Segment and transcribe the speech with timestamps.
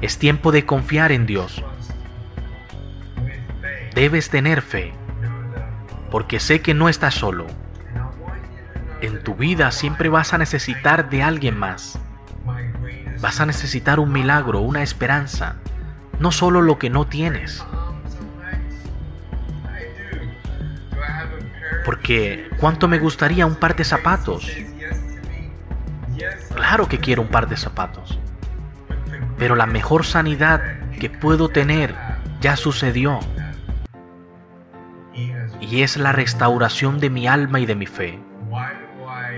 [0.00, 1.62] Es tiempo de confiar en Dios.
[3.94, 4.94] Debes tener fe,
[6.10, 7.46] porque sé que no estás solo.
[9.02, 11.98] En tu vida siempre vas a necesitar de alguien más.
[13.20, 15.56] Vas a necesitar un milagro, una esperanza,
[16.18, 17.62] no solo lo que no tienes.
[21.84, 24.50] Porque ¿cuánto me gustaría un par de zapatos?
[26.54, 28.18] Claro que quiero un par de zapatos.
[29.40, 30.60] Pero la mejor sanidad
[31.00, 31.94] que puedo tener
[32.42, 33.18] ya sucedió.
[35.60, 38.18] Y es la restauración de mi alma y de mi fe.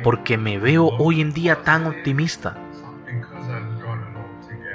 [0.02, 2.56] Porque me veo hoy en día tan optimista.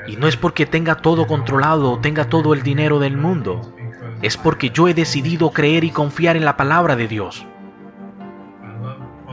[0.07, 3.73] Y no es porque tenga todo controlado o tenga todo el dinero del mundo.
[4.21, 7.45] Es porque yo he decidido creer y confiar en la palabra de Dios.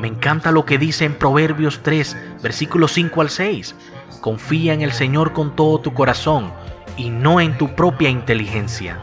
[0.00, 3.77] Me encanta lo que dice en Proverbios 3, versículos 5 al 6.
[4.20, 6.53] Confía en el Señor con todo tu corazón
[6.97, 8.98] y no en tu propia inteligencia.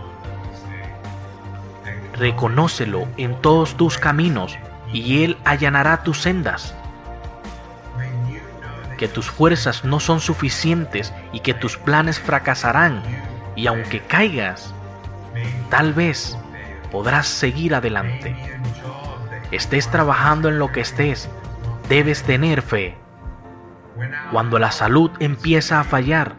[2.13, 4.57] Reconócelo en todos tus caminos
[4.93, 6.75] y Él allanará tus sendas.
[8.97, 13.01] Que tus fuerzas no son suficientes y que tus planes fracasarán.
[13.55, 14.73] Y aunque caigas,
[15.69, 16.37] tal vez
[16.91, 18.35] podrás seguir adelante.
[19.51, 21.29] Estés trabajando en lo que estés,
[21.89, 23.00] debes tener fe.
[24.31, 26.35] Cuando la salud empieza a fallar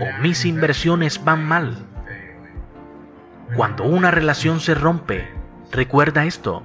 [0.00, 1.76] o mis inversiones van mal,
[3.54, 5.28] cuando una relación se rompe,
[5.70, 6.62] recuerda esto.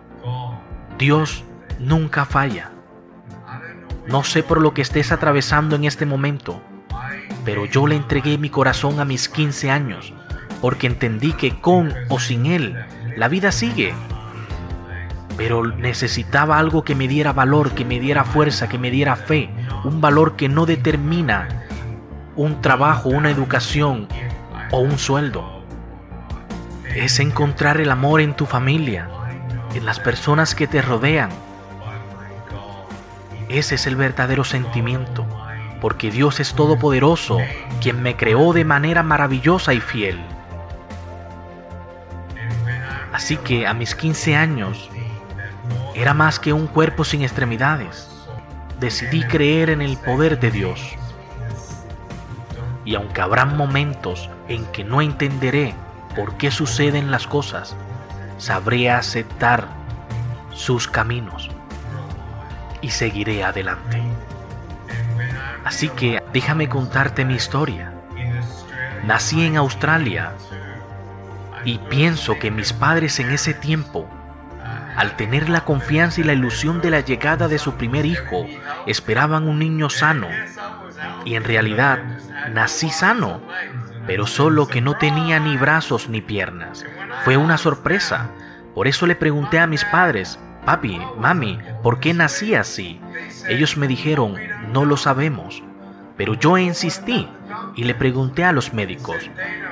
[0.97, 1.43] Dios
[1.79, 2.71] nunca falla.
[4.07, 6.61] No sé por lo que estés atravesando en este momento,
[7.43, 10.13] pero yo le entregué mi corazón a mis 15 años
[10.61, 12.75] porque entendí que con o sin Él
[13.15, 13.93] la vida sigue.
[15.35, 19.49] Pero necesitaba algo que me diera valor, que me diera fuerza, que me diera fe,
[19.83, 21.47] un valor que no determina
[22.35, 24.07] un trabajo, una educación
[24.71, 25.63] o un sueldo.
[26.95, 29.09] Es encontrar el amor en tu familia,
[29.73, 31.29] en las personas que te rodean.
[33.49, 35.25] Ese es el verdadero sentimiento,
[35.81, 37.37] porque Dios es todopoderoso,
[37.81, 40.19] quien me creó de manera maravillosa y fiel.
[43.13, 44.89] Así que a mis 15 años
[45.95, 48.16] era más que un cuerpo sin extremidades.
[48.79, 50.79] Decidí creer en el poder de Dios.
[52.85, 55.73] Y aunque habrán momentos en que no entenderé
[56.15, 57.75] por qué suceden las cosas,
[58.37, 59.67] sabré aceptar
[60.51, 61.49] sus caminos
[62.81, 64.01] y seguiré adelante.
[65.63, 67.91] Así que déjame contarte mi historia.
[69.03, 70.33] Nací en Australia
[71.65, 74.07] y pienso que mis padres en ese tiempo,
[74.97, 78.47] al tener la confianza y la ilusión de la llegada de su primer hijo,
[78.87, 80.27] esperaban un niño sano.
[81.23, 81.99] Y en realidad
[82.51, 83.39] nací sano,
[84.07, 86.83] pero solo que no tenía ni brazos ni piernas.
[87.23, 88.31] Fue una sorpresa.
[88.73, 92.99] Por eso le pregunté a mis padres, papi, mami, ¿por qué nací así?
[93.47, 94.35] Ellos me dijeron,
[94.73, 95.61] no lo sabemos.
[96.17, 97.29] Pero yo insistí
[97.75, 99.29] y le pregunté a los médicos.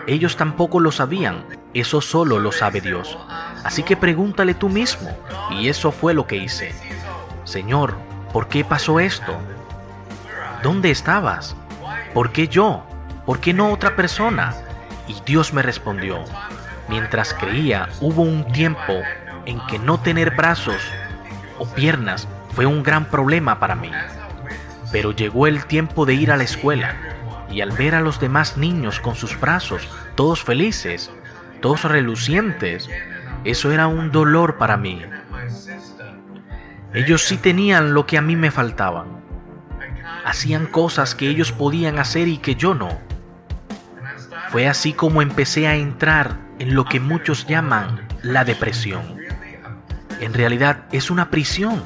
[0.08, 3.18] Ellos tampoco lo sabían, eso solo lo sabe Dios.
[3.64, 5.10] Así que pregúntale tú mismo.
[5.52, 6.74] Y eso fue lo que hice.
[7.44, 7.96] Señor,
[8.32, 9.36] ¿por qué pasó esto?
[10.66, 11.56] ¿dónde estabas?
[12.12, 12.84] ¿Por qué yo?
[13.28, 14.56] ¿Por qué no otra persona?
[15.08, 16.24] Y Dios me respondió,
[16.90, 18.94] mientras creía, hubo un tiempo
[19.46, 20.82] en que no tener brazos
[21.60, 23.92] o piernas fue un gran problema para mí.
[24.92, 26.96] Pero llegó el tiempo de ir a la escuela
[27.50, 31.12] y al ver a los demás niños con sus brazos, todos felices,
[31.62, 32.90] todos relucientes,
[33.44, 35.02] eso era un dolor para mí.
[36.94, 39.08] Ellos sí tenían lo que a mí me faltaban.
[40.26, 43.00] Hacían cosas que ellos podían hacer y que yo no.
[44.50, 49.18] Fue así como empecé a entrar en lo que muchos llaman la depresión.
[50.22, 51.84] En realidad es una prisión.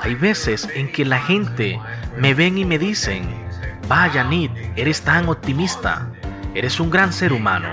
[0.00, 1.80] Hay veces en que la gente
[2.18, 3.26] me ven y me dicen,
[3.88, 6.06] vaya Nid, eres tan optimista,
[6.54, 7.68] eres un gran ser humano.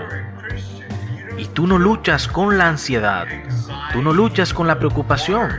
[1.37, 3.27] Y tú no luchas con la ansiedad,
[3.93, 5.51] tú no luchas con la preocupación,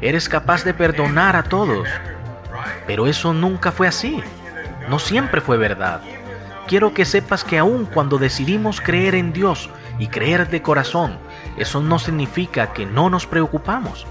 [0.00, 1.86] eres capaz de perdonar a todos.
[2.86, 4.22] Pero eso nunca fue así,
[4.88, 6.00] no siempre fue verdad.
[6.66, 9.68] Quiero que sepas que aun cuando decidimos creer en Dios
[9.98, 11.18] y creer de corazón,
[11.58, 14.06] eso no significa que no nos preocupamos.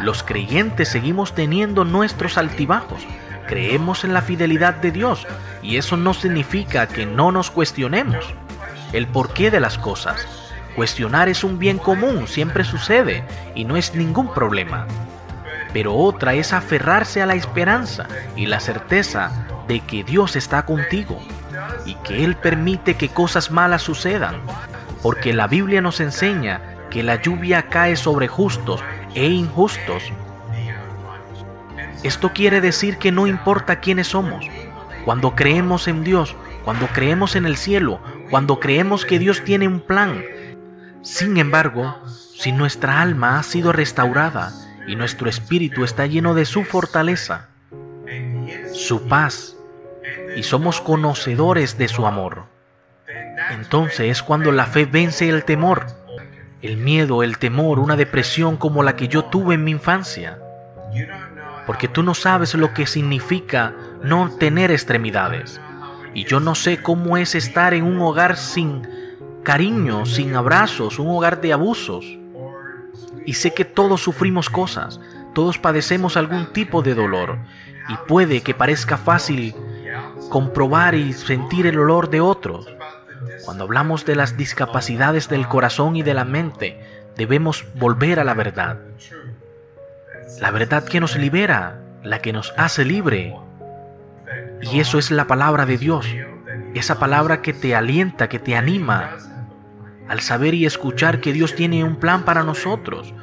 [0.00, 3.06] Los creyentes seguimos teniendo nuestros altibajos,
[3.46, 5.26] creemos en la fidelidad de Dios
[5.64, 8.26] y eso no significa que no nos cuestionemos
[8.92, 10.26] el porqué de las cosas.
[10.76, 13.24] Cuestionar es un bien común, siempre sucede
[13.54, 14.86] y no es ningún problema.
[15.72, 18.06] Pero otra es aferrarse a la esperanza
[18.36, 21.18] y la certeza de que Dios está contigo
[21.86, 24.36] y que Él permite que cosas malas sucedan,
[25.02, 28.82] porque la Biblia nos enseña que la lluvia cae sobre justos
[29.14, 30.04] e injustos.
[32.02, 34.46] Esto quiere decir que no importa quiénes somos,
[35.04, 36.34] cuando creemos en Dios,
[36.64, 40.24] cuando creemos en el cielo, cuando creemos que Dios tiene un plan.
[41.02, 44.52] Sin embargo, si nuestra alma ha sido restaurada
[44.86, 47.48] y nuestro espíritu está lleno de su fortaleza,
[48.72, 49.56] su paz,
[50.36, 52.46] y somos conocedores de su amor,
[53.50, 55.86] entonces es cuando la fe vence el temor,
[56.62, 60.38] el miedo, el temor, una depresión como la que yo tuve en mi infancia.
[61.66, 63.74] Porque tú no sabes lo que significa
[64.04, 65.60] no tener extremidades.
[66.14, 68.86] Y yo no sé cómo es estar en un hogar sin
[69.42, 72.04] cariño, sin abrazos, un hogar de abusos.
[73.26, 75.00] Y sé que todos sufrimos cosas,
[75.34, 77.38] todos padecemos algún tipo de dolor.
[77.88, 79.54] Y puede que parezca fácil
[80.28, 82.66] comprobar y sentir el olor de otros.
[83.44, 86.80] Cuando hablamos de las discapacidades del corazón y de la mente,
[87.16, 88.78] debemos volver a la verdad.
[90.40, 93.36] La verdad que nos libera, la que nos hace libre.
[94.72, 96.06] Y eso es la palabra de Dios,
[96.74, 99.16] esa palabra que te alienta, que te anima
[100.08, 103.14] al saber y escuchar que Dios tiene un plan para nosotros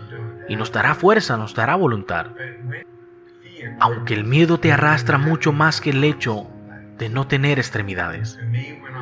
[0.48, 2.28] y nos dará fuerza, nos dará voluntad.
[3.80, 6.48] Aunque el miedo te arrastra mucho más que el hecho
[6.98, 8.38] de no tener extremidades.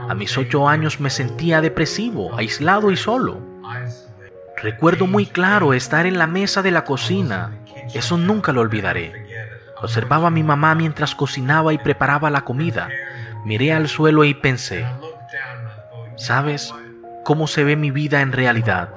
[0.09, 3.39] A mis ocho años me sentía depresivo, aislado y solo.
[4.61, 7.51] Recuerdo muy claro estar en la mesa de la cocina.
[7.93, 9.18] Eso nunca lo olvidaré.
[9.81, 12.89] Observaba a mi mamá mientras cocinaba y preparaba la comida.
[13.45, 14.85] Miré al suelo y pensé,
[16.17, 16.73] ¿sabes
[17.23, 18.89] cómo se ve mi vida en realidad?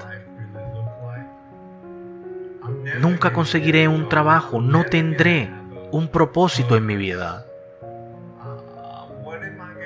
[2.99, 5.51] Nunca conseguiré un trabajo, no tendré
[5.91, 7.45] un propósito en mi vida.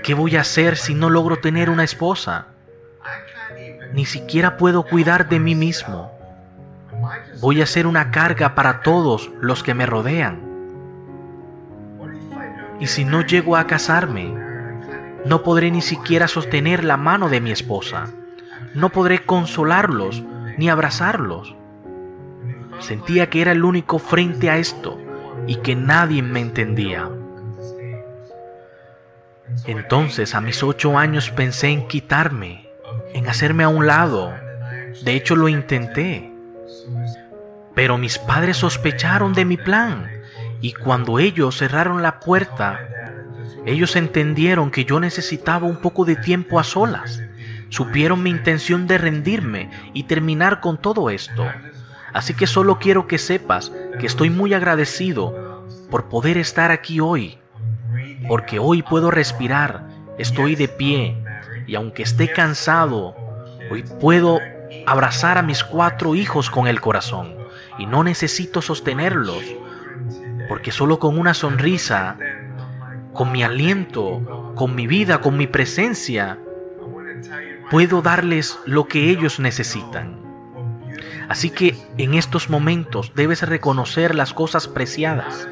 [0.04, 2.48] ¿Qué voy a hacer si no logro tener una esposa?
[3.94, 6.12] Ni siquiera puedo cuidar de mí mismo.
[7.42, 10.47] Voy a ser una carga para todos los que me rodean.
[12.80, 14.34] Y si no llego a casarme,
[15.26, 18.08] no podré ni siquiera sostener la mano de mi esposa.
[18.74, 20.24] No podré consolarlos
[20.58, 21.56] ni abrazarlos.
[22.80, 25.00] Sentía que era el único frente a esto
[25.48, 27.10] y que nadie me entendía.
[29.66, 32.70] Entonces a mis ocho años pensé en quitarme,
[33.14, 34.34] en hacerme a un lado.
[35.04, 36.32] De hecho lo intenté.
[37.74, 40.17] Pero mis padres sospecharon de mi plan
[40.62, 42.80] y cuando ellos cerraron la puerta,
[43.66, 47.22] ellos entendieron que yo necesitaba un poco de tiempo a solas.
[47.70, 51.46] Supieron mi intención de rendirme y terminar con todo esto.
[52.14, 57.38] Así que solo quiero que sepas que estoy muy agradecido por poder estar aquí hoy,
[58.28, 59.88] porque hoy puedo respirar,
[60.18, 61.18] estoy de pie
[61.68, 63.16] y aunque esté cansado,
[63.70, 64.40] hoy puedo
[64.86, 67.36] abrazar a mis cuatro hijos con el corazón
[67.78, 69.44] y no necesito sostenerlos
[70.48, 72.18] porque solo con una sonrisa,
[73.14, 76.38] con mi aliento, con mi vida, con mi presencia,
[77.70, 80.20] puedo darles lo que ellos necesitan.
[81.30, 85.48] Así que en estos momentos debes reconocer las cosas preciadas.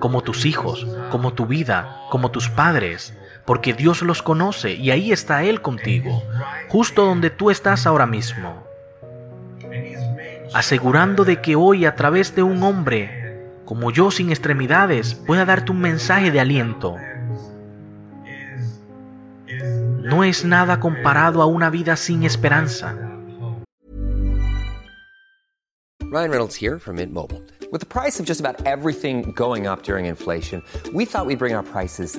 [0.00, 3.16] como tus hijos, como tu vida, como tus padres,
[3.46, 6.22] porque Dios los conoce y ahí está Él contigo,
[6.68, 8.62] justo donde tú estás ahora mismo,
[10.52, 13.25] asegurando de que hoy a través de un hombre
[13.66, 16.96] como yo sin extremidades pueda darte un mensaje de aliento.
[20.02, 22.94] No es nada comparado a una vida sin esperanza.
[26.00, 27.42] Ryan Reynolds here from Mint Mobile.
[27.72, 30.62] With the price of just about everything going up during inflation,
[30.94, 32.18] we thought we'd bring our prices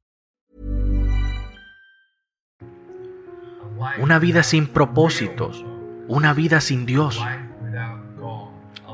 [3.97, 5.65] Una vida sin propósitos,
[6.07, 7.19] una vida sin Dios,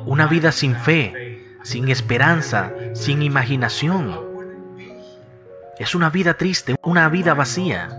[0.05, 4.17] una vida sin fe, sin esperanza, sin imaginación.
[5.79, 7.89] Es una vida triste, una vida vacía.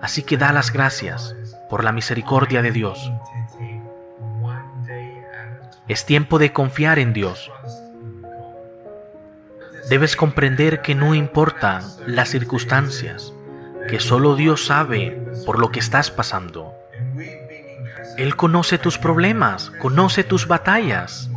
[0.00, 1.34] Así que da las gracias
[1.70, 3.10] por la misericordia de Dios.
[5.88, 7.50] Es tiempo de confiar en Dios.
[9.88, 13.32] Debes comprender que no importan las circunstancias,
[13.88, 16.72] que solo Dios sabe por lo que estás pasando.
[18.18, 21.30] Él conoce tus problemas, conoce tus batallas,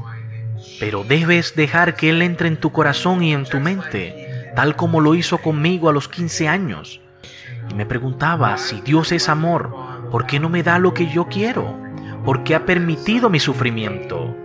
[0.79, 5.01] pero debes dejar que Él entre en tu corazón y en tu mente, tal como
[5.01, 7.01] lo hizo conmigo a los 15 años.
[7.69, 9.73] Y me preguntaba, si Dios es amor,
[10.11, 11.79] ¿por qué no me da lo que yo quiero?
[12.25, 14.35] ¿Por qué ha permitido mi sufrimiento?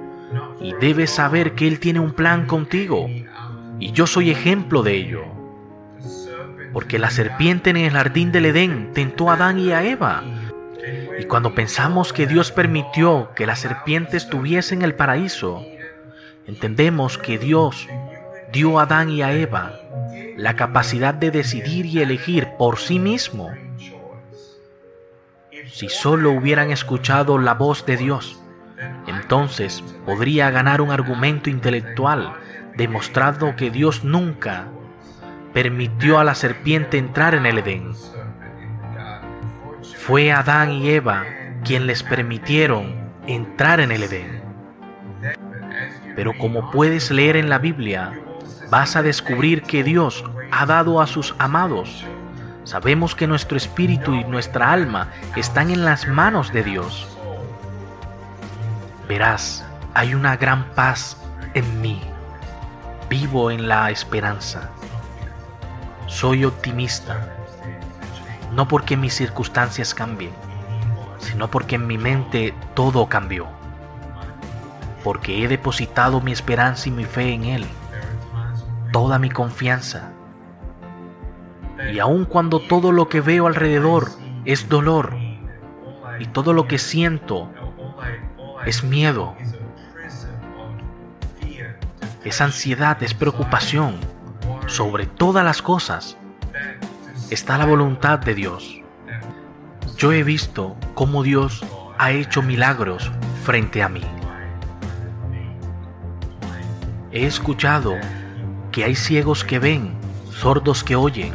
[0.61, 3.09] Y debes saber que Él tiene un plan contigo,
[3.79, 5.40] y yo soy ejemplo de ello.
[6.73, 10.23] Porque la serpiente en el jardín del Edén tentó a Adán y a Eva.
[11.19, 15.65] Y cuando pensamos que Dios permitió que la serpiente estuviese en el paraíso,
[16.47, 17.89] entendemos que Dios
[18.53, 19.81] dio a Adán y a Eva
[20.37, 23.51] la capacidad de decidir y elegir por sí mismo.
[25.69, 28.41] Si solo hubieran escuchado la voz de Dios,
[29.07, 32.35] entonces podría ganar un argumento intelectual
[32.77, 34.69] demostrando que Dios nunca
[35.53, 37.93] permitió a la serpiente entrar en el Edén.
[39.97, 41.25] Fue Adán y Eva
[41.65, 42.95] quien les permitieron
[43.27, 44.43] entrar en el Edén.
[46.17, 48.13] Pero como puedes leer en la Biblia,
[48.71, 52.05] vas a descubrir que Dios ha dado a sus amados.
[52.65, 57.09] Sabemos que nuestro espíritu y nuestra alma están en las manos de Dios.
[59.09, 59.65] Verás,
[59.95, 61.17] hay una gran paz
[61.55, 62.01] en mí.
[63.09, 64.71] Vivo en la esperanza.
[66.11, 67.29] Soy optimista,
[68.53, 70.33] no porque mis circunstancias cambien,
[71.19, 73.47] sino porque en mi mente todo cambió.
[75.05, 77.67] Porque he depositado mi esperanza y mi fe en Él,
[78.93, 80.11] toda mi confianza.
[81.93, 84.11] Y aun cuando todo lo que veo alrededor
[84.45, 85.17] es dolor
[86.19, 87.49] y todo lo que siento
[88.67, 89.37] es miedo,
[92.25, 93.97] es ansiedad, es preocupación,
[94.71, 96.17] sobre todas las cosas
[97.31, 98.81] está la voluntad de Dios.
[99.97, 101.65] Yo he visto cómo Dios
[101.99, 103.11] ha hecho milagros
[103.45, 104.05] frente a mí.
[107.11, 107.97] He escuchado
[108.71, 109.93] que hay ciegos que ven,
[110.31, 111.35] sordos que oyen,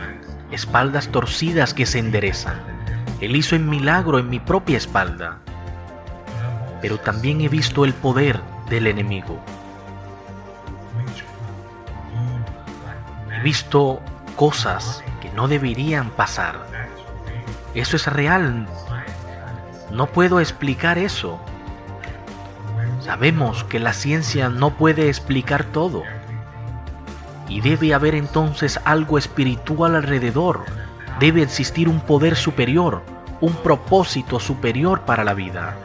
[0.51, 2.59] espaldas torcidas que se enderezan.
[3.19, 5.39] Él hizo un milagro en mi propia espalda.
[6.81, 8.39] Pero también he visto el poder
[8.69, 9.43] del enemigo.
[13.45, 14.01] Visto
[14.35, 16.65] cosas que no deberían pasar.
[17.75, 18.65] Eso es real.
[19.91, 21.39] No puedo explicar eso.
[23.01, 26.01] Sabemos que la ciencia no puede explicar todo.
[27.47, 30.65] Y debe haber entonces algo espiritual alrededor.
[31.19, 33.03] Debe existir un poder superior,
[33.41, 35.75] un propósito superior para la vida.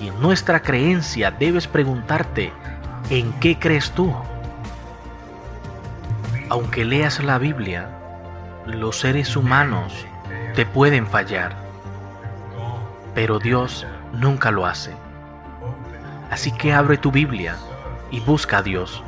[0.00, 2.52] Y en nuestra creencia debes preguntarte,
[3.10, 4.14] ¿en qué crees tú?
[6.52, 7.88] Aunque leas la Biblia,
[8.66, 10.04] los seres humanos
[10.54, 11.56] te pueden fallar,
[13.14, 14.92] pero Dios nunca lo hace.
[16.30, 17.56] Así que abre tu Biblia
[18.10, 19.02] y busca a Dios.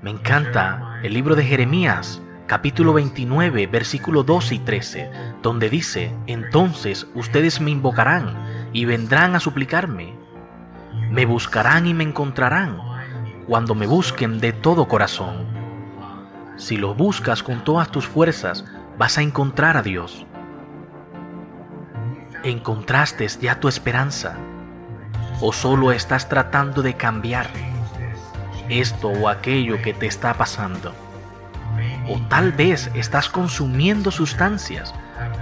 [0.00, 5.10] Me encanta el libro de Jeremías, capítulo 29, versículo 12 y 13,
[5.42, 10.14] donde dice, entonces ustedes me invocarán y vendrán a suplicarme.
[11.10, 12.78] Me buscarán y me encontrarán
[13.48, 15.61] cuando me busquen de todo corazón.
[16.56, 18.64] Si lo buscas con todas tus fuerzas,
[18.98, 20.26] vas a encontrar a Dios.
[22.44, 24.36] ¿Encontraste ya tu esperanza?
[25.40, 27.48] ¿O solo estás tratando de cambiar
[28.68, 30.92] esto o aquello que te está pasando?
[32.08, 34.94] ¿O tal vez estás consumiendo sustancias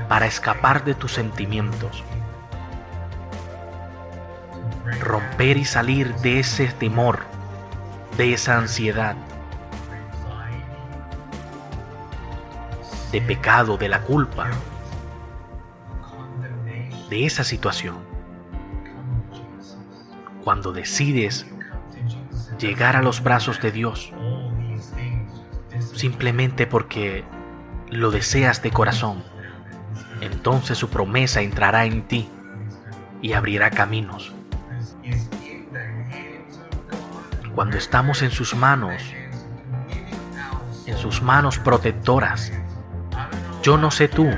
[0.09, 2.05] para escapar de tus sentimientos?
[5.00, 7.21] Romper y salir de ese temor,
[8.17, 9.17] de esa ansiedad,
[13.12, 14.50] de pecado, de la culpa,
[17.09, 17.99] de esa situación.
[20.45, 21.47] Cuando decides
[22.59, 24.12] llegar a los brazos de Dios,
[25.95, 27.25] simplemente porque
[27.90, 29.23] lo deseas de corazón,
[30.21, 32.29] entonces su promesa entrará en ti
[33.23, 34.33] y abrirá caminos.
[37.55, 39.02] Cuando estamos en sus manos,
[40.87, 42.52] en sus manos protectoras,
[43.62, 44.31] yo no sé tú,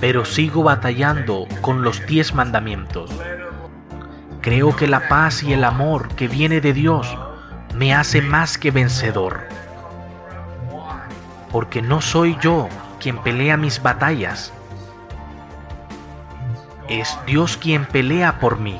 [0.00, 3.10] pero sigo batallando con los diez mandamientos.
[4.40, 7.16] Creo que la paz y el amor que viene de Dios
[7.74, 9.46] me hace más que vencedor.
[11.52, 12.68] Porque no soy yo
[13.00, 14.52] quien pelea mis batallas.
[16.88, 18.78] Es Dios quien pelea por mí.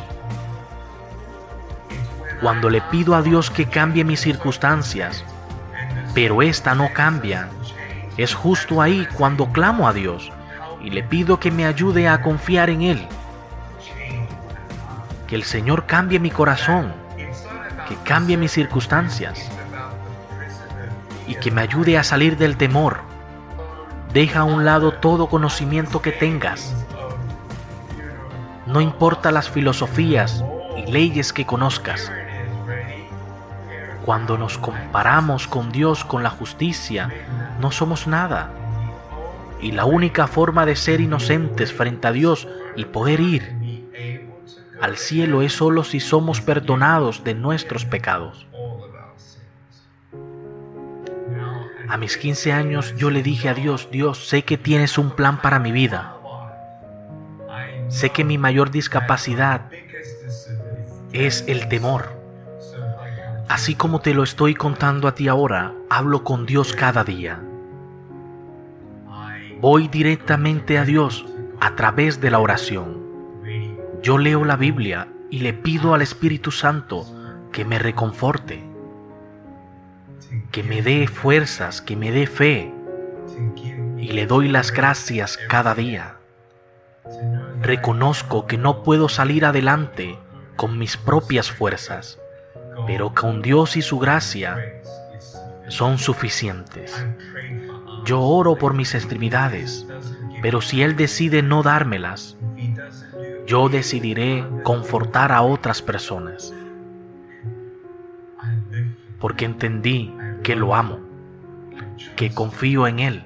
[2.41, 5.25] Cuando le pido a Dios que cambie mis circunstancias,
[6.15, 7.49] pero esta no cambia,
[8.19, 10.31] es justo ahí cuando clamo a Dios
[10.83, 13.07] y le pido que me ayude a confiar en Él.
[15.29, 16.93] Que el Señor cambie mi corazón,
[17.89, 19.49] que cambie mis circunstancias
[21.29, 23.03] y que me ayude a salir del temor.
[24.13, 26.75] Deja a un lado todo conocimiento que tengas.
[28.67, 30.43] No importa las filosofías
[30.77, 32.11] y leyes que conozcas.
[34.09, 37.11] Cuando nos comparamos con Dios, con la justicia,
[37.61, 38.51] no somos nada.
[39.61, 43.91] Y la única forma de ser inocentes frente a Dios y poder ir
[44.81, 48.47] al cielo es solo si somos perdonados de nuestros pecados.
[51.87, 55.43] A mis 15 años yo le dije a Dios, Dios, sé que tienes un plan
[55.43, 56.17] para mi vida.
[57.89, 59.71] Sé que mi mayor discapacidad
[61.13, 62.18] es el temor.
[63.49, 67.41] Así como te lo estoy contando a ti ahora, hablo con Dios cada día.
[69.61, 71.25] Voy directamente a Dios
[71.59, 72.99] a través de la oración.
[74.03, 77.07] Yo leo la Biblia y le pido al Espíritu Santo
[77.51, 78.63] que me reconforte,
[80.53, 82.73] que me dé fuerzas, que me dé fe
[83.97, 86.17] y le doy las gracias cada día.
[87.63, 90.19] Reconozco que no puedo salir adelante
[90.57, 92.18] con mis propias fuerzas
[92.87, 94.57] pero con Dios y su gracia
[95.69, 97.07] son suficientes.
[98.05, 99.87] Yo oro por mis extremidades,
[100.43, 102.37] pero si Él decide no dármelas,
[103.47, 106.55] yo decidiré confortar a otras personas.
[109.19, 111.01] Porque entendí que lo amo,
[112.17, 113.25] que confío en Él,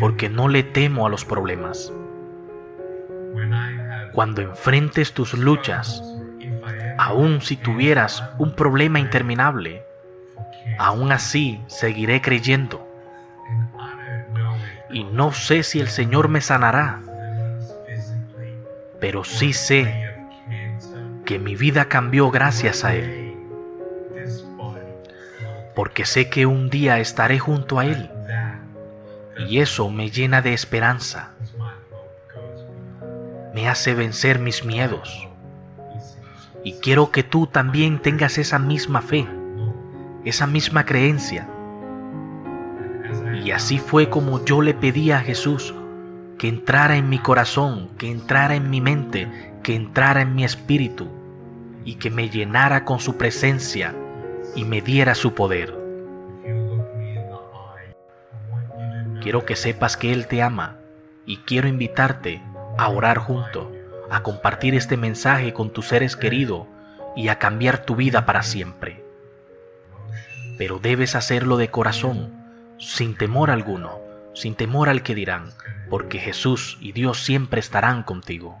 [0.00, 1.92] porque no le temo a los problemas.
[4.12, 6.02] Cuando enfrentes tus luchas,
[6.98, 9.84] Aún si tuvieras un problema interminable,
[10.78, 12.86] aún así seguiré creyendo.
[14.90, 17.00] Y no sé si el Señor me sanará,
[19.00, 20.14] pero sí sé
[21.24, 23.36] que mi vida cambió gracias a Él.
[25.74, 28.10] Porque sé que un día estaré junto a Él.
[29.48, 31.32] Y eso me llena de esperanza.
[33.52, 35.25] Me hace vencer mis miedos
[36.66, 39.24] y quiero que tú también tengas esa misma fe,
[40.24, 41.48] esa misma creencia.
[43.44, 45.72] Y así fue como yo le pedí a Jesús
[46.38, 49.28] que entrara en mi corazón, que entrara en mi mente,
[49.62, 51.06] que entrara en mi espíritu
[51.84, 53.94] y que me llenara con su presencia
[54.56, 55.72] y me diera su poder.
[59.22, 60.78] Quiero que sepas que Él te ama
[61.26, 62.42] y quiero invitarte
[62.76, 63.75] a orar junto
[64.10, 66.66] a compartir este mensaje con tus seres queridos
[67.14, 69.04] y a cambiar tu vida para siempre.
[70.58, 72.32] Pero debes hacerlo de corazón,
[72.78, 73.98] sin temor alguno,
[74.34, 75.50] sin temor al que dirán,
[75.90, 78.60] porque Jesús y Dios siempre estarán contigo.